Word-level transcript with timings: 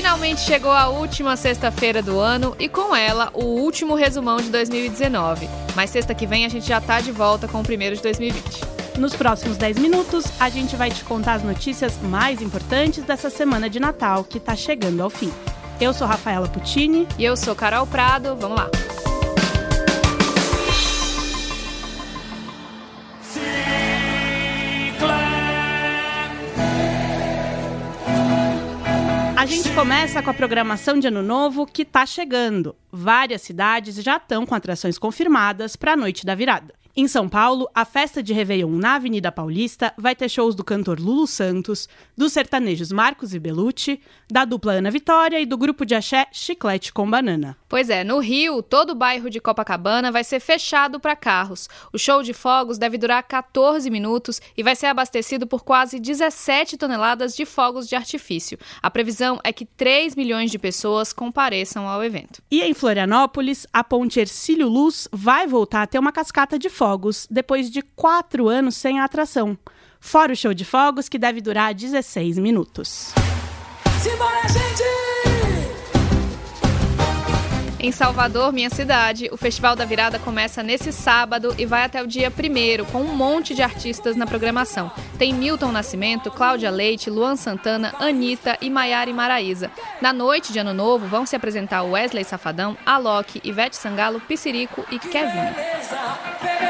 Finalmente 0.00 0.40
chegou 0.40 0.72
a 0.72 0.88
última 0.88 1.36
sexta-feira 1.36 2.00
do 2.00 2.18
ano 2.18 2.56
e 2.58 2.70
com 2.70 2.96
ela 2.96 3.28
o 3.34 3.44
último 3.44 3.94
resumão 3.94 4.38
de 4.38 4.48
2019. 4.48 5.46
Mas 5.76 5.90
sexta 5.90 6.14
que 6.14 6.26
vem 6.26 6.46
a 6.46 6.48
gente 6.48 6.66
já 6.66 6.80
tá 6.80 7.02
de 7.02 7.12
volta 7.12 7.46
com 7.46 7.60
o 7.60 7.62
primeiro 7.62 7.94
de 7.94 8.00
2020. 8.00 8.62
Nos 8.98 9.14
próximos 9.14 9.58
10 9.58 9.78
minutos, 9.78 10.24
a 10.40 10.48
gente 10.48 10.74
vai 10.74 10.90
te 10.90 11.04
contar 11.04 11.34
as 11.34 11.42
notícias 11.42 11.98
mais 12.00 12.40
importantes 12.40 13.04
dessa 13.04 13.28
semana 13.28 13.68
de 13.68 13.78
Natal 13.78 14.24
que 14.24 14.40
tá 14.40 14.56
chegando 14.56 15.02
ao 15.02 15.10
fim. 15.10 15.30
Eu 15.78 15.92
sou 15.92 16.06
Rafaela 16.06 16.48
Puccini. 16.48 17.06
E 17.18 17.24
eu 17.26 17.36
sou 17.36 17.54
Carol 17.54 17.86
Prado. 17.86 18.34
Vamos 18.36 18.56
lá. 18.56 18.70
A 29.40 29.46
gente 29.46 29.72
começa 29.72 30.22
com 30.22 30.28
a 30.28 30.34
programação 30.34 30.98
de 30.98 31.06
Ano 31.08 31.22
Novo 31.22 31.64
que 31.64 31.80
está 31.80 32.04
chegando. 32.04 32.76
Várias 32.92 33.40
cidades 33.40 33.96
já 33.96 34.18
estão 34.18 34.44
com 34.44 34.54
atrações 34.54 34.98
confirmadas 34.98 35.76
para 35.76 35.94
a 35.94 35.96
noite 35.96 36.26
da 36.26 36.34
virada. 36.34 36.74
Em 36.96 37.06
São 37.06 37.28
Paulo, 37.28 37.70
a 37.72 37.84
festa 37.84 38.20
de 38.20 38.32
Réveillon 38.32 38.72
na 38.72 38.96
Avenida 38.96 39.30
Paulista 39.30 39.94
vai 39.96 40.16
ter 40.16 40.28
shows 40.28 40.56
do 40.56 40.64
cantor 40.64 40.98
Lulu 40.98 41.24
Santos, 41.24 41.88
dos 42.16 42.32
sertanejos 42.32 42.90
Marcos 42.90 43.32
e 43.32 43.38
Belucci, 43.38 44.00
da 44.28 44.44
dupla 44.44 44.72
Ana 44.72 44.90
Vitória 44.90 45.40
e 45.40 45.46
do 45.46 45.56
grupo 45.56 45.86
de 45.86 45.94
axé 45.94 46.26
Chiclete 46.32 46.92
com 46.92 47.08
Banana. 47.08 47.56
Pois 47.68 47.88
é, 47.90 48.02
no 48.02 48.18
Rio, 48.18 48.60
todo 48.60 48.90
o 48.90 48.94
bairro 48.96 49.30
de 49.30 49.38
Copacabana 49.38 50.10
vai 50.10 50.24
ser 50.24 50.40
fechado 50.40 50.98
para 50.98 51.14
carros. 51.14 51.68
O 51.92 51.98
show 51.98 52.24
de 52.24 52.32
fogos 52.32 52.76
deve 52.76 52.98
durar 52.98 53.22
14 53.22 53.88
minutos 53.88 54.42
e 54.56 54.62
vai 54.64 54.74
ser 54.74 54.86
abastecido 54.86 55.46
por 55.46 55.62
quase 55.62 56.00
17 56.00 56.76
toneladas 56.76 57.36
de 57.36 57.46
fogos 57.46 57.88
de 57.88 57.94
artifício. 57.94 58.58
A 58.82 58.90
previsão 58.90 59.38
é 59.44 59.52
que 59.52 59.64
3 59.64 60.16
milhões 60.16 60.50
de 60.50 60.58
pessoas 60.58 61.12
compareçam 61.12 61.86
ao 61.86 62.02
evento. 62.02 62.42
E 62.50 62.62
em 62.62 62.74
Florianópolis, 62.74 63.64
a 63.72 63.84
ponte 63.84 64.18
Ercílio 64.18 64.68
Luz 64.68 65.06
vai 65.12 65.46
voltar 65.46 65.82
a 65.82 65.86
ter 65.86 66.00
uma 66.00 66.10
cascata 66.10 66.58
de 66.58 66.68
fogos 66.80 67.26
depois 67.30 67.70
de 67.70 67.82
quatro 67.82 68.48
anos 68.48 68.74
sem 68.74 69.00
a 69.00 69.04
atração. 69.04 69.58
Fora 70.00 70.32
o 70.32 70.36
show 70.36 70.54
de 70.54 70.64
fogos, 70.64 71.10
que 71.10 71.18
deve 71.18 71.42
durar 71.42 71.74
16 71.74 72.38
minutos. 72.38 73.12
Simbora, 74.00 74.48
gente! 74.48 75.00
Em 77.78 77.92
Salvador, 77.92 78.50
minha 78.50 78.70
cidade, 78.70 79.28
o 79.30 79.36
Festival 79.36 79.76
da 79.76 79.84
Virada 79.84 80.18
começa 80.18 80.62
nesse 80.62 80.90
sábado 80.90 81.54
e 81.58 81.66
vai 81.66 81.82
até 81.84 82.02
o 82.02 82.06
dia 82.06 82.30
1 82.30 82.84
com 82.86 83.02
um 83.02 83.14
monte 83.14 83.54
de 83.54 83.62
artistas 83.62 84.16
na 84.16 84.26
programação. 84.26 84.90
Tem 85.18 85.34
Milton 85.34 85.72
Nascimento, 85.72 86.30
Cláudia 86.30 86.70
Leite, 86.70 87.10
Luan 87.10 87.36
Santana, 87.36 87.94
Anitta 87.98 88.56
e 88.60 88.70
Maiara 88.70 89.10
e 89.10 89.14
Maraísa. 89.14 89.70
Na 90.00 90.14
noite 90.14 90.50
de 90.50 90.58
Ano 90.58 90.72
Novo 90.72 91.06
vão 91.06 91.26
se 91.26 91.36
apresentar 91.36 91.82
Wesley 91.82 92.24
Safadão, 92.24 92.76
Alok, 92.86 93.40
Ivete 93.44 93.76
Sangalo, 93.76 94.20
Piscirico 94.20 94.84
e 94.90 94.98
Kevin. 94.98 96.69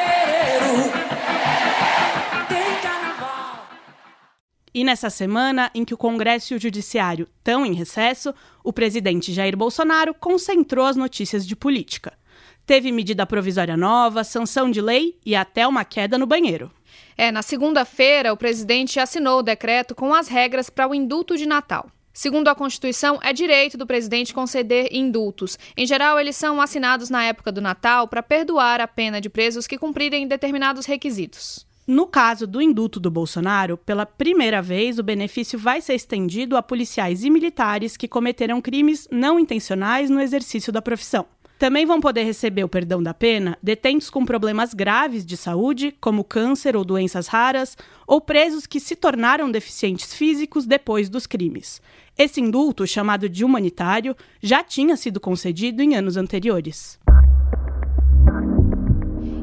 E 4.73 4.85
nessa 4.85 5.11
semana 5.11 5.71
em 5.75 5.85
que 5.85 5.95
o 5.95 5.99
Congresso 5.99 6.53
e 6.53 6.57
o 6.57 6.61
Judiciário 6.61 7.29
estão 7.39 7.67
em 7.67 7.75
recesso, 7.75 8.33
o 8.63 8.73
presidente 8.73 9.33
Jair 9.33 9.57
Bolsonaro 9.57 10.15
concentrou 10.15 10.87
as 10.87 10.97
notícias 10.97 11.47
de 11.47 11.57
política. 11.57 12.13
Teve 12.65 12.93
medida 12.93 13.27
provisória 13.27 13.77
nova, 13.77 14.23
sanção 14.23 14.71
de 14.71 14.81
lei 14.81 15.19
e 15.27 15.35
até 15.35 15.67
uma 15.67 15.85
queda 15.85 16.17
no 16.17 16.27
banheiro. 16.27 16.71
É, 17.17 17.33
na 17.33 17.43
segunda-feira, 17.43 18.33
o 18.33 18.37
presidente 18.37 19.01
assinou 19.01 19.41
o 19.41 19.43
decreto 19.43 19.95
com 19.95 20.15
as 20.15 20.29
regras 20.29 20.71
para 20.71 20.89
o 20.89 20.95
indulto 20.95 21.37
de 21.37 21.47
Natal. 21.47 21.91
Segundo 22.13 22.49
a 22.49 22.55
Constituição, 22.55 23.19
é 23.23 23.33
direito 23.33 23.77
do 23.77 23.87
presidente 23.87 24.35
conceder 24.35 24.89
indultos. 24.93 25.59
Em 25.77 25.87
geral, 25.87 26.19
eles 26.19 26.37
são 26.37 26.61
assinados 26.61 27.11
na 27.11 27.25
época 27.25 27.51
do 27.51 27.61
Natal 27.61 28.07
para 28.07 28.23
perdoar 28.23 28.81
a 28.81 28.87
pena 28.87 29.21
de 29.21 29.29
presos 29.29 29.67
que 29.67 29.79
cumprirem 29.79 30.29
determinados 30.29 30.87
requisitos. 30.87 31.67
No 31.87 32.07
caso 32.07 32.47
do 32.47 32.61
indulto 32.61 33.01
do 33.01 33.11
Bolsonaro, 33.11 33.77
pela 33.77 34.07
primeira 34.07 34.63
vez 34.63 34.99
o 34.99 35.03
benefício 35.03 35.59
vai 35.59 35.81
ser 35.81 35.95
estendido 35.95 36.57
a 36.57 36.63
policiais 36.63 37.25
e 37.25 37.31
militares 37.31 37.97
que 37.97 38.07
cometeram 38.07 38.61
crimes 38.61 39.09
não 39.11 39.41
intencionais 39.41 40.09
no 40.09 40.21
exercício 40.21 40.73
da 40.73 40.83
profissão. 40.83 41.27
Também 41.59 41.85
vão 41.85 42.01
poder 42.01 42.23
receber 42.23 42.65
o 42.65 42.69
perdão 42.71 43.03
da 43.03 43.13
pena 43.13 43.59
detentos 43.63 44.09
com 44.09 44.25
problemas 44.25 44.73
graves 44.73 45.27
de 45.27 45.37
saúde, 45.37 45.95
como 46.01 46.25
câncer 46.25 46.75
ou 46.75 46.85
doenças 46.85 47.27
raras, 47.27 47.77
ou 48.07 48.19
presos 48.19 48.67
que 48.67 48.81
se 48.81 48.97
tornaram 48.97 49.51
deficientes 49.51 50.15
físicos 50.15 50.65
depois 50.65 51.11
dos 51.11 51.27
crimes. 51.27 51.83
Esse 52.17 52.41
indulto, 52.41 52.87
chamado 52.87 53.29
de 53.29 53.45
humanitário, 53.45 54.17
já 54.41 54.65
tinha 54.65 54.97
sido 54.97 55.21
concedido 55.21 55.83
em 55.83 55.95
anos 55.97 56.17
anteriores. 56.17 56.99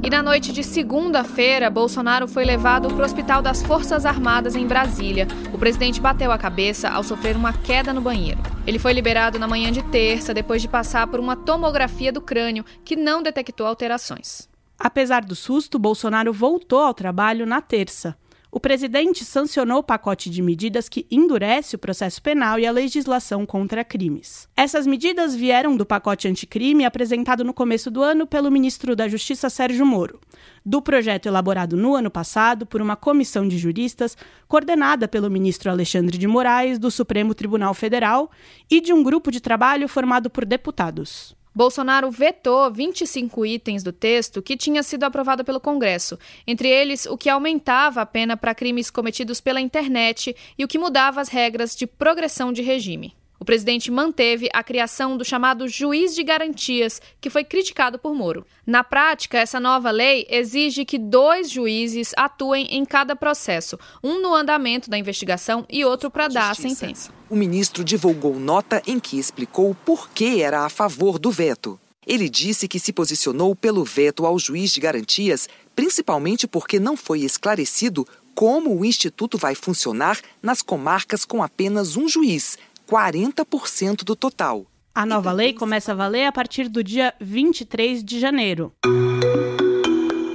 E 0.07 0.09
na 0.09 0.23
noite 0.23 0.53
de 0.53 0.63
segunda-feira, 0.63 1.69
Bolsonaro 1.69 2.29
foi 2.29 2.45
levado 2.45 2.88
para 2.88 3.01
o 3.01 3.06
Hospital 3.06 3.41
das 3.41 3.62
Forças 3.62 4.06
Armadas 4.06 4.56
em 4.56 4.66
Brasília. 4.66 5.28
O 5.53 5.57
presidente 5.57 6.00
bateu 6.00 6.31
a 6.31 6.38
cabeça 6.38 6.88
ao 6.88 7.03
sofrer 7.03 7.35
uma 7.35 7.51
queda 7.51 7.91
no 7.91 8.00
banheiro. 8.00 8.40
Ele 8.66 8.79
foi 8.79 8.94
liberado 8.94 9.38
na 9.38 9.50
manhã 9.50 9.69
de 9.69 9.84
terça, 9.84 10.34
depois 10.34 10.62
de 10.62 10.69
passar 10.69 11.07
por 11.07 11.19
uma 11.19 11.35
tomografia 11.35 12.09
do 12.09 12.22
crânio 12.22 12.63
que 12.85 12.95
não 12.95 13.22
detectou 13.22 13.68
alterações. 13.68 14.47
Apesar 14.79 15.25
do 15.25 15.35
susto, 15.35 15.78
Bolsonaro 15.78 16.31
voltou 16.31 16.79
ao 16.79 16.94
trabalho 16.94 17.45
na 17.45 17.59
terça 17.59 18.16
o 18.57 18.59
presidente 18.59 19.23
sancionou 19.23 19.78
o 19.78 19.84
pacote 19.84 20.31
de 20.31 20.41
medidas 20.41 20.90
que 20.90 21.06
endurece 21.12 21.75
o 21.75 21.79
processo 21.79 22.19
penal 22.19 22.57
e 22.57 22.66
a 22.66 22.72
legislação 22.72 23.45
contra 23.45 23.85
crimes. 23.85 24.50
Essas 24.57 24.88
medidas 24.88 25.35
vieram 25.35 25.78
do 25.78 25.85
pacote 25.85 26.28
anticrime 26.28 26.84
apresentado 26.84 27.44
no 27.44 27.53
começo 27.53 27.91
do 27.91 28.01
ano 28.01 28.25
pelo 28.25 28.50
ministro 28.50 28.95
da 28.95 29.07
Justiça 29.07 29.47
Sérgio 29.47 29.85
Moro, 29.85 30.19
do 30.66 30.81
projeto 30.81 31.28
elaborado 31.28 31.78
no 31.78 31.94
ano 31.94 32.09
passado 32.09 32.66
por 32.66 32.81
uma 32.81 32.95
comissão 32.95 33.47
de 33.47 33.59
juristas 33.59 34.18
coordenada 34.47 35.07
pelo 35.07 35.29
ministro 35.29 35.69
Alexandre 35.69 36.18
de 36.18 36.25
Moraes 36.25 36.79
do 36.79 36.89
Supremo 36.89 37.35
Tribunal 37.35 37.75
Federal 37.75 38.31
e 38.72 38.81
de 38.81 38.91
um 38.91 39.03
grupo 39.03 39.29
de 39.29 39.39
trabalho 39.39 39.88
formado 39.88 40.31
por 40.31 40.44
deputados. 40.44 41.37
Bolsonaro 41.57 42.12
vetou 42.12 42.72
25 42.72 43.44
itens 43.44 43.81
do 43.81 43.91
texto 43.91 44.44
que 44.44 44.56
tinha 44.56 44.84
sido 44.84 45.06
aprovado 45.06 45.44
pelo 45.44 45.59
Congresso, 45.59 46.19
entre 46.45 46.69
eles 46.69 47.07
o 47.07 47.18
que 47.18 47.31
aumentava 47.31 48.00
a 48.00 48.06
pena 48.06 48.38
para 48.38 48.53
crimes 48.53 48.91
cometidos 48.91 49.41
pela 49.41 49.59
internet 49.59 50.35
e 50.56 50.63
o 50.63 50.68
que 50.68 50.78
mudava 50.78 51.19
as 51.19 51.29
regras 51.29 51.75
de 51.75 51.88
progressão 51.88 52.53
de 52.53 52.62
regime. 52.62 53.16
O 53.40 53.46
presidente 53.46 53.92
manteve 53.92 54.50
a 54.53 54.64
criação 54.64 55.16
do 55.16 55.24
chamado 55.24 55.68
juiz 55.68 56.16
de 56.16 56.24
garantias, 56.24 57.02
que 57.22 57.30
foi 57.30 57.44
criticado 57.44 58.00
por 58.00 58.14
Moro. 58.14 58.46
Na 58.66 58.84
prática, 58.84 59.38
essa 59.38 59.59
nova 59.59 59.92
lei 59.92 60.25
exige 60.30 60.86
que 60.86 60.98
dois 60.98 61.50
juízes 61.50 62.12
atuem 62.18 62.68
em 62.72 62.84
cada 62.84 63.16
processo, 63.16 63.78
um 64.03 64.22
no 64.22 64.34
andamento 64.34 64.90
da 64.90 64.98
investigação 64.98 65.66
e 65.70 65.86
outro 65.86 66.09
para 66.09 66.28
dar 66.28 66.52
a 66.52 66.56
sentença. 66.56 67.12
O 67.30 67.36
ministro 67.36 67.84
divulgou 67.84 68.40
nota 68.40 68.81
em 68.88 69.00
que 69.00 69.20
explicou 69.20 69.75
por 69.86 70.09
que 70.09 70.42
era 70.42 70.66
a 70.66 70.69
favor 70.69 71.19
do 71.19 71.30
veto. 71.30 71.80
Ele 72.08 72.30
disse 72.30 72.69
que 72.69 72.80
se 72.80 72.94
posicionou 72.94 73.54
pelo 73.54 73.84
veto 73.84 74.25
ao 74.25 74.40
juiz 74.40 74.72
de 74.72 74.80
garantias, 74.80 75.50
principalmente 75.75 76.48
porque 76.48 76.80
não 76.80 76.96
foi 76.96 77.19
esclarecido 77.19 78.08
como 78.34 78.74
o 78.74 78.86
Instituto 78.86 79.38
vai 79.38 79.56
funcionar 79.56 80.18
nas 80.42 80.62
comarcas 80.62 81.25
com 81.25 81.44
apenas 81.44 81.98
um 81.98 82.08
juiz, 82.08 82.58
40% 82.88 84.06
do 84.06 84.16
total. 84.16 84.66
A 84.96 85.06
nova 85.06 85.31
lei 85.31 85.53
começa 85.53 85.92
a 85.92 85.96
valer 85.96 86.25
a 86.25 86.31
partir 86.31 86.70
do 86.70 86.81
dia 86.81 87.14
23 87.20 88.03
de 88.03 88.18
janeiro. 88.18 88.74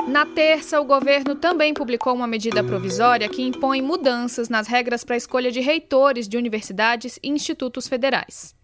Na 0.07 0.27
terça, 0.27 0.79
o 0.79 0.85
governo 0.85 1.35
também 1.35 1.73
publicou 1.73 2.15
uma 2.15 2.27
medida 2.27 2.63
provisória 2.63 3.29
que 3.29 3.41
impõe 3.41 3.81
mudanças 3.81 4.51
nas 4.51 4.67
regras 4.67 5.03
para 5.03 5.15
a 5.15 5.17
escolha 5.17 5.51
de 5.51 5.61
reitores 5.61 6.29
de 6.29 6.37
universidades 6.37 7.19
e 7.23 7.31
institutos 7.31 7.89
federais. 7.89 8.55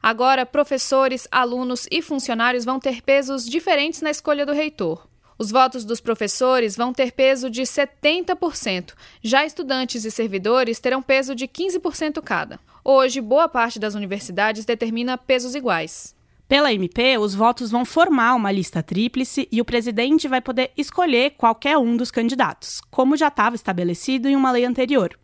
Agora, 0.00 0.46
professores, 0.46 1.26
alunos 1.30 1.88
e 1.90 2.00
funcionários 2.00 2.64
vão 2.64 2.78
ter 2.78 3.02
pesos 3.02 3.44
diferentes 3.44 4.00
na 4.00 4.10
escolha 4.10 4.46
do 4.46 4.52
reitor. 4.52 5.08
Os 5.36 5.50
votos 5.50 5.84
dos 5.84 6.00
professores 6.00 6.76
vão 6.76 6.92
ter 6.92 7.10
peso 7.10 7.50
de 7.50 7.62
70%, 7.62 8.94
já 9.20 9.44
estudantes 9.44 10.04
e 10.04 10.10
servidores 10.10 10.78
terão 10.78 11.02
peso 11.02 11.34
de 11.34 11.48
15% 11.48 12.22
cada. 12.22 12.60
Hoje, 12.88 13.20
boa 13.20 13.48
parte 13.48 13.80
das 13.80 13.96
universidades 13.96 14.64
determina 14.64 15.18
pesos 15.18 15.56
iguais. 15.56 16.14
Pela 16.46 16.72
MP, 16.72 17.18
os 17.18 17.34
votos 17.34 17.68
vão 17.68 17.84
formar 17.84 18.36
uma 18.36 18.52
lista 18.52 18.80
tríplice 18.80 19.48
e 19.50 19.60
o 19.60 19.64
presidente 19.64 20.28
vai 20.28 20.40
poder 20.40 20.70
escolher 20.76 21.30
qualquer 21.30 21.76
um 21.78 21.96
dos 21.96 22.12
candidatos, 22.12 22.80
como 22.88 23.16
já 23.16 23.26
estava 23.26 23.56
estabelecido 23.56 24.28
em 24.28 24.36
uma 24.36 24.52
lei 24.52 24.64
anterior. 24.64 25.18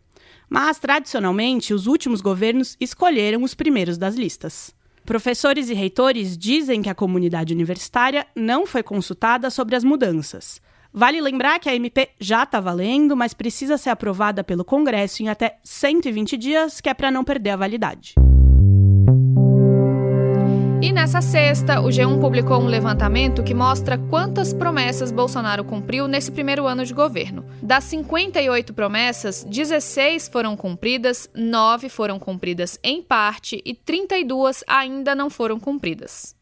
Mas, 0.49 0.77
tradicionalmente, 0.77 1.73
os 1.73 1.87
últimos 1.87 2.19
governos 2.19 2.75
escolheram 2.81 3.43
os 3.43 3.53
primeiros 3.53 3.97
das 3.97 4.15
listas. 4.15 4.75
Professores 5.05 5.69
e 5.69 5.73
reitores 5.73 6.37
dizem 6.37 6.81
que 6.81 6.89
a 6.89 6.95
comunidade 6.95 7.53
universitária 7.53 8.27
não 8.35 8.65
foi 8.65 8.83
consultada 8.83 9.49
sobre 9.49 9.77
as 9.77 9.85
mudanças. 9.85 10.61
Vale 10.93 11.19
lembrar 11.19 11.59
que 11.59 11.67
a 11.67 11.75
MP 11.75 12.09
já 12.19 12.43
está 12.43 12.59
valendo, 12.59 13.17
mas 13.17 13.33
precisa 13.33 13.79
ser 13.79 13.89
aprovada 13.89 14.43
pelo 14.43 14.63
Congresso 14.63 15.23
em 15.23 15.27
até 15.27 15.57
120 15.63 16.37
dias, 16.37 16.79
que 16.79 16.87
é 16.87 16.93
para 16.93 17.09
não 17.09 17.23
perder 17.23 17.49
a 17.49 17.55
validade. 17.55 18.13
E 20.83 20.91
nessa 20.91 21.19
sexta, 21.19 21.81
o 21.81 21.85
G1 21.85 22.19
publicou 22.19 22.61
um 22.61 22.67
levantamento 22.67 23.41
que 23.41 23.55
mostra 23.55 23.97
quantas 23.97 24.53
promessas 24.53 25.11
Bolsonaro 25.11 25.63
cumpriu 25.63 26.07
nesse 26.07 26.31
primeiro 26.31 26.67
ano 26.67 26.85
de 26.85 26.93
governo. 26.93 27.43
Das 27.59 27.85
58 27.85 28.71
promessas, 28.73 29.43
16 29.45 30.27
foram 30.27 30.55
cumpridas, 30.55 31.27
9 31.33 31.89
foram 31.89 32.19
cumpridas 32.19 32.77
em 32.83 33.01
parte 33.01 33.59
e 33.65 33.73
32 33.73 34.63
ainda 34.67 35.15
não 35.15 35.29
foram 35.29 35.59
cumpridas. 35.59 36.35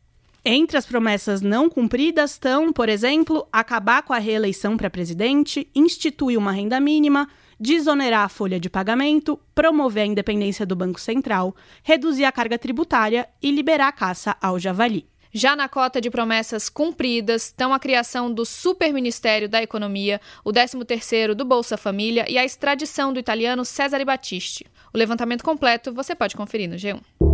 Entre 0.44 0.76
as 0.76 0.88
promessas 0.88 1.40
não 1.40 1.70
cumpridas 1.70 2.32
estão, 2.32 2.74
por 2.74 2.90
exemplo, 2.90 3.48
acabar 3.52 4.02
com 4.02 4.12
a 4.12 4.18
reeleição 4.18 4.76
para 4.76 4.90
presidente, 4.90 5.70
instituir 5.76 6.36
uma 6.36 6.52
renda 6.52 6.80
mínima, 6.80 7.30
desonerar 7.60 8.26
a 8.26 8.30
folha 8.30 8.60
de 8.60 8.68
pagamento, 8.68 9.40
promover 9.54 10.02
a 10.02 10.08
independência 10.08 10.66
do 10.66 10.76
Banco 10.76 11.00
Central, 11.00 11.56
reduzir 11.84 12.26
a 12.26 12.32
carga 12.32 12.58
tributária 12.58 13.30
e 13.40 13.52
liberar 13.52 13.90
a 13.90 13.92
caça 13.92 14.36
ao 14.42 14.58
javali. 14.58 15.06
Já 15.32 15.56
na 15.56 15.70
cota 15.70 16.02
de 16.02 16.10
promessas 16.10 16.70
cumpridas 16.70 17.46
estão 17.46 17.72
a 17.72 17.80
criação 17.80 18.34
do 18.34 18.44
Superministério 18.44 19.48
da 19.48 19.62
Economia, 19.62 20.20
o 20.44 20.52
13º 20.52 21.36
do 21.36 21.46
Bolsa 21.46 21.78
Família 21.78 22.26
e 22.28 22.40
a 22.40 22.44
extradição 22.44 23.14
do 23.14 23.20
italiano 23.20 23.64
Cesare 23.64 24.04
Battisti. 24.04 24.66
O 24.92 24.98
levantamento 24.98 25.44
completo 25.44 25.94
você 25.94 26.16
pode 26.16 26.36
conferir 26.36 26.68
no 26.68 26.78
G1. 26.78 27.31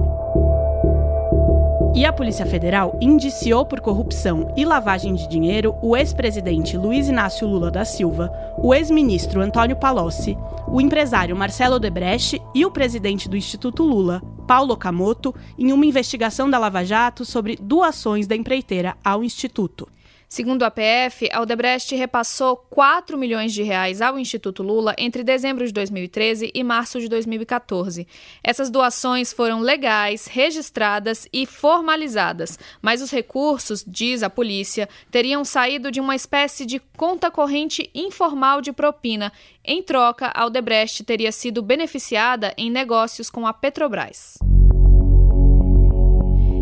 E 1.97 2.05
a 2.05 2.13
Polícia 2.13 2.45
Federal 2.45 2.95
indiciou 3.01 3.65
por 3.65 3.81
corrupção 3.81 4.53
e 4.55 4.63
lavagem 4.63 5.15
de 5.15 5.27
dinheiro 5.27 5.75
o 5.81 5.97
ex-presidente 5.97 6.77
Luiz 6.77 7.09
Inácio 7.09 7.47
Lula 7.47 7.71
da 7.71 7.83
Silva, 7.83 8.31
o 8.55 8.71
ex-ministro 8.71 9.41
Antônio 9.41 9.75
Palocci, 9.75 10.37
o 10.67 10.79
empresário 10.79 11.35
Marcelo 11.35 11.79
Debrecht 11.79 12.39
e 12.53 12.63
o 12.63 12.69
presidente 12.69 13.27
do 13.27 13.35
Instituto 13.35 13.81
Lula, 13.81 14.21
Paulo 14.45 14.75
Okamoto, 14.75 15.33
em 15.57 15.73
uma 15.73 15.87
investigação 15.87 16.47
da 16.47 16.59
Lava 16.59 16.85
Jato 16.85 17.25
sobre 17.25 17.57
doações 17.59 18.27
da 18.27 18.35
empreiteira 18.35 18.95
ao 19.03 19.23
Instituto. 19.23 19.87
Segundo 20.29 20.63
a 20.63 20.71
PF, 20.71 21.29
a 21.31 21.41
Odebrecht 21.41 21.95
repassou 21.95 22.57
4 22.57 23.17
milhões 23.17 23.53
de 23.53 23.63
reais 23.63 24.01
ao 24.01 24.19
Instituto 24.19 24.61
Lula 24.61 24.93
entre 24.97 25.23
dezembro 25.23 25.65
de 25.65 25.71
2013 25.71 26.51
e 26.53 26.63
março 26.65 26.99
de 26.99 27.07
2014. 27.07 28.05
Essas 28.43 28.69
doações 28.69 29.31
foram 29.31 29.61
legais, 29.61 30.27
registradas 30.27 31.29
e 31.31 31.45
formalizadas, 31.45 32.59
mas 32.81 33.01
os 33.01 33.09
recursos, 33.09 33.85
diz 33.87 34.21
a 34.21 34.29
polícia, 34.29 34.89
teriam 35.09 35.45
saído 35.45 35.89
de 35.89 36.01
uma 36.01 36.15
espécie 36.15 36.65
de 36.65 36.81
conta 36.97 37.31
corrente 37.31 37.89
informal 37.95 38.61
de 38.61 38.73
propina. 38.73 39.31
Em 39.63 39.81
troca, 39.81 40.29
a 40.35 40.45
Odebrecht 40.45 41.05
teria 41.05 41.31
sido 41.31 41.61
beneficiada 41.61 42.53
em 42.57 42.69
negócios 42.69 43.29
com 43.29 43.47
a 43.47 43.53
Petrobras. 43.53 44.37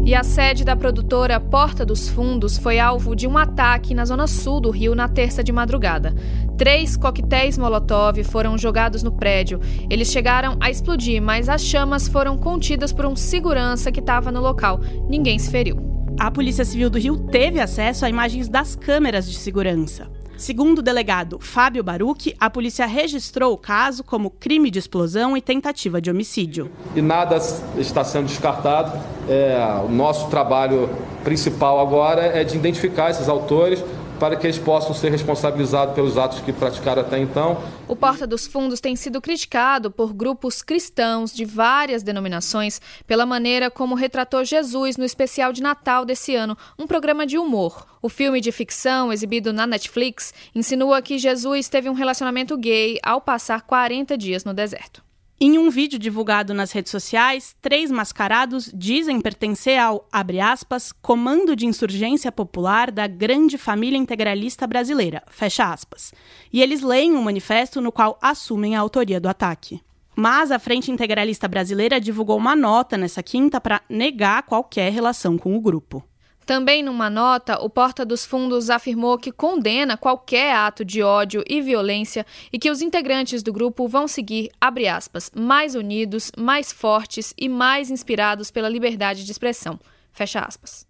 E 0.06 0.14
a 0.14 0.24
sede 0.24 0.64
da 0.64 0.76
produtora 0.76 1.40
Porta 1.40 1.84
dos 1.84 2.08
Fundos 2.08 2.60
foi 2.60 2.78
alvo 2.78 3.16
de 3.16 3.26
um 3.26 3.40
ataque 3.40 3.96
na 3.96 4.06
zona 4.06 4.28
sul 4.28 4.62
do 4.62 4.70
Rio 4.70 4.94
na 4.94 5.10
terça 5.10 5.44
de 5.44 5.52
madrugada. 5.52 6.14
Três 6.56 6.96
coquetéis 6.96 7.58
Molotov 7.58 8.24
foram 8.24 8.56
jogados 8.56 9.02
no 9.02 9.12
prédio. 9.12 9.60
Eles 9.90 10.12
chegaram 10.12 10.58
a 10.60 10.70
explodir, 10.70 11.20
mas 11.20 11.50
as 11.50 11.64
chamas 11.64 12.08
foram 12.08 12.38
contidas 12.38 12.94
por 12.94 13.08
um 13.08 13.16
segurança 13.16 13.92
que 13.92 14.00
estava 14.00 14.32
no 14.32 14.42
local. 14.42 14.80
Ninguém 15.10 15.40
se 15.40 15.50
feriu. 15.50 15.78
A 16.20 16.30
Polícia 16.30 16.64
Civil 16.64 16.92
do 16.92 17.00
Rio 17.00 17.18
teve 17.18 17.60
acesso 17.60 18.06
a 18.06 18.10
imagens 18.10 18.48
das 18.48 18.76
câmeras 18.76 19.28
de 19.28 19.36
segurança. 19.36 20.08
Segundo 20.38 20.80
o 20.80 20.82
delegado 20.82 21.40
Fábio 21.40 21.82
Baruch, 21.82 22.36
a 22.40 22.50
polícia 22.50 22.86
registrou 22.86 23.54
o 23.54 23.58
caso 23.58 24.04
como 24.04 24.30
crime 24.30 24.70
de 24.70 24.80
explosão 24.80 25.38
e 25.38 25.42
tentativa 25.42 26.02
de 26.02 26.12
homicídio. 26.12 26.70
E 26.94 27.02
nada 27.02 27.38
está 27.78 28.04
sendo 28.04 28.28
descartado. 28.28 28.92
É, 29.30 29.58
o 29.84 29.90
nosso 29.90 30.30
trabalho 30.30 30.90
principal 31.24 31.80
agora 31.80 32.22
é 32.22 32.44
de 32.44 32.56
identificar 32.58 33.10
esses 33.10 33.30
autores 33.30 33.84
para 34.20 34.36
que 34.36 34.46
eles 34.46 34.58
possam 34.58 34.94
ser 34.94 35.10
responsabilizados 35.12 35.94
pelos 35.96 36.18
atos 36.18 36.40
que 36.40 36.52
praticaram 36.52 37.02
até 37.02 37.20
então. 37.20 37.62
O 37.88 37.96
Porta 37.96 38.26
dos 38.26 38.48
Fundos 38.48 38.80
tem 38.80 38.96
sido 38.96 39.22
criticado 39.22 39.92
por 39.92 40.14
grupos 40.14 40.62
cristãos 40.62 41.34
de 41.34 41.46
várias 41.46 42.04
denominações 42.04 42.82
pela 43.06 43.26
maneira 43.26 43.70
como 43.70 43.96
retratou 43.96 44.44
Jesus 44.44 44.98
no 44.98 45.06
especial 45.06 45.54
de 45.54 45.62
Natal 45.62 46.06
desse 46.06 46.36
ano, 46.36 46.58
um 46.78 46.88
programa 46.88 47.26
de 47.26 47.38
humor. 47.38 47.86
O 48.02 48.10
filme 48.10 48.40
de 48.42 48.52
ficção, 48.52 49.12
exibido 49.12 49.52
na 49.52 49.66
Netflix, 49.66 50.34
insinua 50.54 51.02
que 51.02 51.18
Jesus 51.18 51.68
teve 51.70 51.90
um 51.90 51.94
relacionamento 51.94 52.58
gay 52.58 53.00
ao 53.04 53.20
passar 53.20 53.62
40 53.62 54.18
dias 54.18 54.44
no 54.44 54.54
deserto. 54.54 55.05
Em 55.38 55.58
um 55.60 55.70
vídeo 55.70 56.00
divulgado 56.00 56.54
nas 56.54 56.72
redes 56.72 56.90
sociais, 56.90 57.58
três 57.62 57.92
mascarados 57.92 58.72
dizem 58.74 59.20
pertencer 59.20 59.78
ao, 59.78 60.08
abre 60.10 60.40
aspas, 60.40 60.94
Comando 60.94 61.58
de 61.58 61.66
Insurgência 61.66 62.32
Popular 62.32 62.90
da 62.90 63.06
Grande 63.06 63.58
Família 63.58 63.98
Integralista 63.98 64.66
Brasileira, 64.66 65.22
fecha 65.28 65.66
aspas. 65.66 66.14
E 66.54 66.62
eles 66.62 66.82
leem 66.82 67.14
um 67.14 67.22
manifesto 67.22 67.82
no 67.82 67.92
qual 67.92 68.18
assumem 68.22 68.78
a 68.78 68.80
autoria 68.80 69.20
do 69.20 69.28
ataque. 69.28 69.82
Mas 70.16 70.52
a 70.52 70.58
Frente 70.58 70.90
Integralista 70.90 71.50
Brasileira 71.50 72.00
divulgou 72.00 72.38
uma 72.38 72.56
nota 72.56 72.98
nessa 72.98 73.22
quinta 73.22 73.60
para 73.60 73.82
negar 73.90 74.44
qualquer 74.44 74.90
relação 74.90 75.38
com 75.38 75.58
o 75.58 75.60
grupo. 75.60 76.02
Também 76.46 76.84
numa 76.84 77.10
nota, 77.10 77.60
o 77.60 77.70
Porta 77.70 78.06
dos 78.06 78.24
Fundos 78.24 78.70
afirmou 78.70 79.18
que 79.18 79.32
condena 79.32 79.98
qualquer 79.98 80.56
ato 80.56 80.86
de 80.86 81.02
ódio 81.02 81.44
e 81.50 81.60
violência 81.60 82.26
e 82.54 82.60
que 82.60 82.70
os 82.70 82.82
integrantes 82.82 83.42
do 83.42 83.52
grupo 83.52 83.88
vão 83.88 84.08
seguir, 84.08 84.52
abre 84.62 84.88
aspas, 84.88 85.32
mais 85.36 85.74
unidos, 85.74 86.32
mais 86.38 86.72
fortes 86.72 87.34
e 87.36 87.50
mais 87.50 87.90
inspirados 87.90 88.52
pela 88.52 88.70
liberdade 88.70 89.26
de 89.26 89.32
expressão. 89.32 89.80
Fecha 90.12 90.40
aspas. 90.40 90.86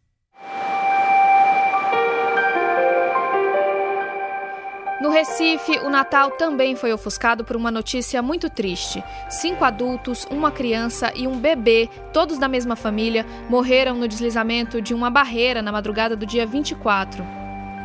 No 5.01 5.09
Recife, 5.09 5.79
o 5.79 5.89
Natal 5.89 6.31
também 6.31 6.73
foi 6.73 6.93
ofuscado 6.93 7.43
por 7.43 7.57
uma 7.57 7.69
notícia 7.69 8.21
muito 8.21 8.49
triste. 8.49 9.03
Cinco 9.29 9.65
adultos, 9.65 10.25
uma 10.31 10.51
criança 10.51 11.11
e 11.13 11.27
um 11.27 11.37
bebê, 11.37 11.89
todos 12.13 12.37
da 12.37 12.47
mesma 12.47 12.77
família, 12.77 13.25
morreram 13.49 13.95
no 13.95 14.07
deslizamento 14.07 14.81
de 14.81 14.93
uma 14.93 15.09
barreira 15.09 15.61
na 15.61 15.69
madrugada 15.69 16.15
do 16.15 16.25
dia 16.25 16.45
24. 16.45 17.25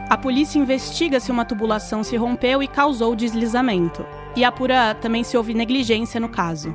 A 0.09 0.17
polícia 0.17 0.59
investiga 0.59 1.19
se 1.19 1.33
uma 1.33 1.45
tubulação 1.45 2.05
se 2.05 2.17
rompeu 2.17 2.63
e 2.63 2.69
causou 2.69 3.13
o 3.13 3.17
deslizamento. 3.17 4.07
E 4.37 4.45
apura 4.45 4.95
também 4.95 5.25
se 5.25 5.37
houve 5.37 5.53
negligência 5.53 6.21
no 6.21 6.29
caso. 6.29 6.73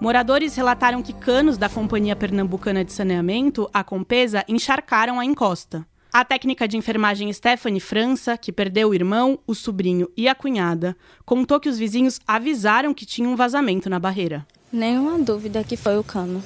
Moradores 0.00 0.56
relataram 0.56 1.00
que 1.00 1.12
canos 1.12 1.56
da 1.56 1.68
Companhia 1.68 2.16
Pernambucana 2.16 2.84
de 2.84 2.92
Saneamento, 2.92 3.70
a 3.72 3.84
Compesa, 3.84 4.44
encharcaram 4.48 5.20
a 5.20 5.24
encosta. 5.24 5.86
A 6.12 6.24
técnica 6.24 6.66
de 6.66 6.76
enfermagem 6.76 7.32
Stephanie 7.32 7.80
França, 7.80 8.36
que 8.36 8.50
perdeu 8.50 8.88
o 8.88 8.94
irmão, 8.94 9.38
o 9.46 9.54
sobrinho 9.54 10.10
e 10.16 10.28
a 10.28 10.34
cunhada, 10.34 10.96
contou 11.24 11.60
que 11.60 11.68
os 11.68 11.78
vizinhos 11.78 12.18
avisaram 12.26 12.92
que 12.92 13.06
tinha 13.06 13.28
um 13.28 13.36
vazamento 13.36 13.88
na 13.88 14.00
barreira. 14.00 14.44
Nenhuma 14.72 15.18
dúvida 15.18 15.62
que 15.62 15.76
foi 15.76 15.98
o 15.98 16.04
cano. 16.04 16.42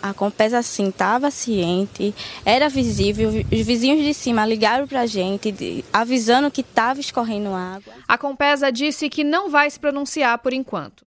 A 0.00 0.14
Compesa, 0.14 0.62
sim, 0.62 0.90
estava 0.90 1.30
ciente, 1.30 2.14
era 2.44 2.68
visível. 2.68 3.30
Os 3.30 3.66
vizinhos 3.66 4.04
de 4.04 4.14
cima 4.14 4.46
ligaram 4.46 4.86
para 4.86 5.00
a 5.00 5.06
gente, 5.06 5.84
avisando 5.92 6.50
que 6.50 6.60
estava 6.60 7.00
escorrendo 7.00 7.48
água. 7.48 7.92
A 8.06 8.16
Compesa 8.16 8.70
disse 8.70 9.08
que 9.08 9.24
não 9.24 9.50
vai 9.50 9.68
se 9.70 9.80
pronunciar 9.80 10.38
por 10.38 10.52
enquanto. 10.52 11.04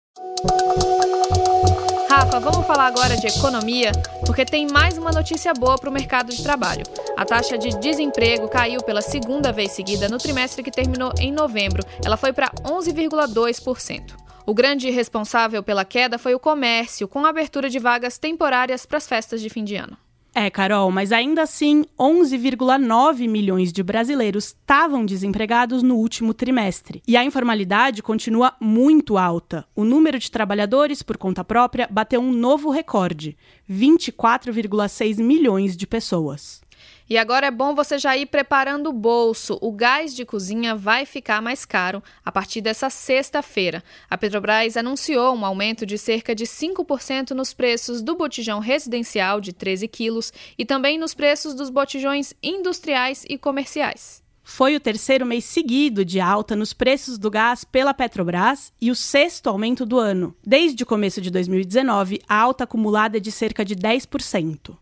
Rafa, 2.15 2.39
vamos 2.41 2.67
falar 2.67 2.89
agora 2.89 3.17
de 3.17 3.27
economia, 3.27 3.91
porque 4.27 4.45
tem 4.45 4.67
mais 4.67 4.99
uma 4.99 5.11
notícia 5.11 5.55
boa 5.55 5.79
para 5.79 5.89
o 5.89 5.93
mercado 5.93 6.31
de 6.31 6.43
trabalho. 6.43 6.85
A 7.17 7.25
taxa 7.25 7.57
de 7.57 7.71
desemprego 7.81 8.51
caiu 8.51 8.83
pela 8.83 9.01
segunda 9.01 9.51
vez 9.51 9.73
seguida 9.73 10.11
no 10.11 10.19
trimestre 10.19 10.63
que 10.63 10.71
terminou 10.71 11.11
em 11.19 11.33
novembro. 11.33 11.83
Ela 12.05 12.19
foi 12.19 12.35
para 12.35 12.51
11,2%. 12.65 14.15
O 14.45 14.53
grande 14.53 14.91
responsável 14.91 15.63
pela 15.63 15.87
queda 15.87 16.19
foi 16.19 16.35
o 16.35 16.39
comércio, 16.39 17.09
com 17.09 17.25
a 17.25 17.31
abertura 17.31 17.71
de 17.71 17.79
vagas 17.79 18.19
temporárias 18.19 18.85
para 18.85 18.99
as 18.99 19.07
festas 19.07 19.41
de 19.41 19.49
fim 19.49 19.65
de 19.65 19.77
ano. 19.77 19.97
É, 20.35 20.49
Carol, 20.49 20.91
mas 20.91 21.13
ainda 21.13 21.43
assim, 21.43 21.85
11,9 21.99 23.29
milhões 23.29 23.71
de 23.71 23.83
brasileiros 23.83 24.47
estavam 24.47 25.05
desempregados 25.05 25.83
no 25.83 25.97
último 25.97 26.33
trimestre. 26.33 27.03
E 27.07 27.19
a 27.19 27.25
informalidade 27.25 28.03
continua 28.03 28.55
muito 28.59 29.19
alta. 29.19 29.67
O 29.77 29.85
número 29.85 30.19
de 30.19 30.31
trabalhadores 30.31 31.03
por 31.03 31.19
conta 31.19 31.45
própria 31.45 31.87
bateu 31.91 32.21
um 32.21 32.33
novo 32.33 32.71
recorde: 32.71 33.37
24,6 33.71 35.19
milhões 35.23 35.77
de 35.77 35.87
pessoas. 35.87 36.63
E 37.09 37.19
agora 37.19 37.47
é 37.47 37.51
bom 37.51 37.75
você 37.75 37.99
já 37.99 38.17
ir 38.17 38.27
preparando 38.27 38.89
o 38.89 38.93
bolso. 38.93 39.59
O 39.61 39.73
gás 39.73 40.15
de 40.15 40.25
cozinha 40.25 40.75
vai 40.75 41.05
ficar 41.05 41.43
mais 41.43 41.65
caro 41.65 42.03
a 42.25 42.33
partir 42.33 42.61
dessa 42.61 42.89
sexta-feira. 42.89 43.83
A 44.09 44.17
Petrobras 44.17 44.77
anunciou 44.77 45.35
um 45.35 45.45
aumento 45.45 45.85
de 45.85 45.99
cerca 45.99 46.35
de 46.35 46.45
5% 46.45 47.31
nos 47.31 47.53
preços 47.53 48.03
do 48.03 48.15
botijão 48.15 48.61
residencial 48.61 49.41
de 49.41 49.53
13 49.53 49.89
quilos 49.89 50.33
e 50.57 50.65
também 50.65 50.99
nos 50.99 51.15
preços 51.15 51.55
dos 51.55 51.71
botijões 51.71 52.35
industriais 52.43 53.25
e 53.29 53.37
comerciais. 53.37 54.23
Foi 54.45 54.75
o 54.75 54.81
terceiro 54.81 55.25
mês 55.25 55.45
seguido 55.45 56.05
de 56.05 56.21
alta 56.21 56.57
nos 56.57 56.73
preços 56.73 57.17
do 57.17 57.31
gás 57.31 57.65
pela 57.65 57.95
Petrobras 57.95 58.73
e 58.81 58.91
o 58.91 58.95
sexto 58.95 59.47
aumento 59.49 59.87
do 59.87 59.99
ano. 59.99 60.35
Desde 60.45 60.83
o 60.83 60.87
começo 60.87 61.21
de 61.21 61.31
2019, 61.31 62.21
a 62.29 62.37
alta 62.37 62.65
acumulada 62.65 63.17
é 63.17 63.21
de 63.21 63.31
cerca 63.31 63.65
de 63.65 63.77
10%. 63.77 64.77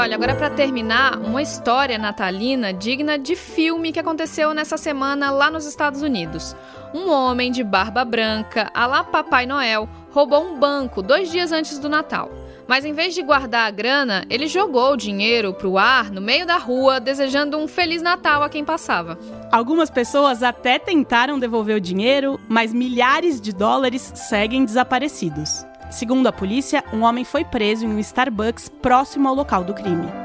Olha, 0.00 0.14
agora 0.14 0.34
para 0.34 0.48
terminar, 0.48 1.18
uma 1.18 1.42
história 1.42 1.98
natalina 1.98 2.72
digna 2.72 3.18
de 3.18 3.36
filme 3.36 3.92
que 3.92 4.00
aconteceu 4.00 4.54
nessa 4.54 4.78
semana 4.78 5.30
lá 5.30 5.50
nos 5.50 5.66
Estados 5.66 6.00
Unidos. 6.00 6.56
Um 6.94 7.10
homem 7.10 7.52
de 7.52 7.62
barba 7.62 8.02
branca, 8.02 8.70
a 8.72 8.86
lá 8.86 9.04
Papai 9.04 9.44
Noel, 9.44 9.86
roubou 10.10 10.42
um 10.42 10.58
banco 10.58 11.02
dois 11.02 11.30
dias 11.30 11.52
antes 11.52 11.78
do 11.78 11.86
Natal. 11.86 12.30
Mas 12.66 12.86
em 12.86 12.94
vez 12.94 13.14
de 13.14 13.22
guardar 13.22 13.66
a 13.66 13.70
grana, 13.70 14.24
ele 14.30 14.46
jogou 14.46 14.92
o 14.92 14.96
dinheiro 14.96 15.52
pro 15.52 15.76
ar 15.76 16.10
no 16.10 16.20
meio 16.20 16.46
da 16.46 16.56
rua, 16.56 16.98
desejando 16.98 17.58
um 17.58 17.68
Feliz 17.68 18.00
Natal 18.00 18.42
a 18.42 18.48
quem 18.48 18.64
passava. 18.64 19.18
Algumas 19.52 19.90
pessoas 19.90 20.42
até 20.42 20.78
tentaram 20.78 21.38
devolver 21.38 21.76
o 21.76 21.80
dinheiro, 21.80 22.40
mas 22.48 22.72
milhares 22.72 23.38
de 23.38 23.52
dólares 23.52 24.12
seguem 24.14 24.64
desaparecidos. 24.64 25.66
Segundo 25.90 26.28
a 26.28 26.32
polícia, 26.32 26.84
um 26.92 27.02
homem 27.02 27.24
foi 27.24 27.44
preso 27.44 27.84
em 27.84 27.88
um 27.88 27.98
Starbucks 27.98 28.68
próximo 28.68 29.28
ao 29.28 29.34
local 29.34 29.64
do 29.64 29.74
crime. 29.74 30.19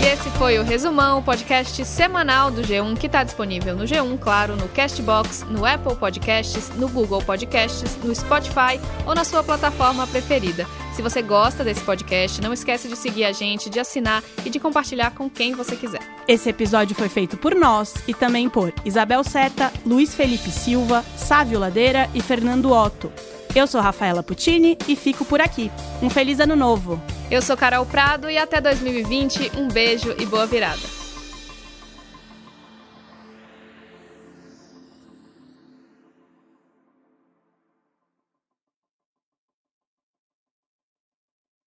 E 0.00 0.06
esse 0.06 0.28
foi 0.30 0.58
o 0.58 0.62
Resumão, 0.62 1.18
o 1.18 1.22
podcast 1.22 1.84
semanal 1.84 2.50
do 2.50 2.62
G1 2.62 2.98
que 2.98 3.06
está 3.06 3.24
disponível 3.24 3.74
no 3.74 3.84
G1, 3.84 4.18
claro, 4.18 4.54
no 4.56 4.68
Castbox, 4.68 5.44
no 5.48 5.64
Apple 5.64 5.96
Podcasts, 5.96 6.70
no 6.76 6.88
Google 6.88 7.22
Podcasts, 7.22 7.96
no 8.04 8.14
Spotify 8.14 8.78
ou 9.06 9.14
na 9.14 9.24
sua 9.24 9.42
plataforma 9.42 10.06
preferida. 10.06 10.66
Se 10.94 11.02
você 11.02 11.20
gosta 11.20 11.64
desse 11.64 11.82
podcast, 11.82 12.40
não 12.40 12.52
esquece 12.52 12.88
de 12.88 12.96
seguir 12.96 13.24
a 13.24 13.32
gente, 13.32 13.68
de 13.68 13.80
assinar 13.80 14.22
e 14.44 14.50
de 14.50 14.58
compartilhar 14.60 15.10
com 15.10 15.28
quem 15.28 15.54
você 15.54 15.76
quiser. 15.76 16.00
Esse 16.26 16.48
episódio 16.48 16.96
foi 16.96 17.08
feito 17.08 17.36
por 17.36 17.54
nós 17.54 17.94
e 18.06 18.14
também 18.14 18.48
por 18.48 18.72
Isabel 18.84 19.22
Seta, 19.22 19.72
Luiz 19.84 20.14
Felipe 20.14 20.50
Silva, 20.50 21.04
Sávio 21.16 21.58
Ladeira 21.58 22.08
e 22.14 22.22
Fernando 22.22 22.72
Otto. 22.72 23.12
Eu 23.56 23.66
sou 23.66 23.80
Rafaela 23.80 24.22
Puccini 24.22 24.76
e 24.86 24.94
fico 24.94 25.24
por 25.24 25.40
aqui. 25.40 25.72
Um 26.02 26.10
feliz 26.10 26.40
ano 26.40 26.54
novo! 26.54 27.00
Eu 27.30 27.40
sou 27.40 27.56
Carol 27.56 27.86
Prado 27.86 28.28
e 28.28 28.36
até 28.36 28.60
2020, 28.60 29.52
um 29.56 29.66
beijo 29.66 30.14
e 30.18 30.26
boa 30.26 30.44
virada! 30.44 30.95